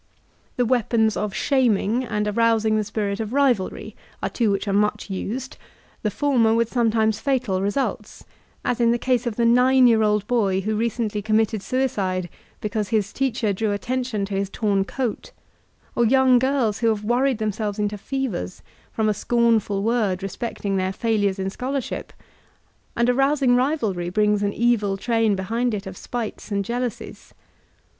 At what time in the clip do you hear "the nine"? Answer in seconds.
9.35-9.85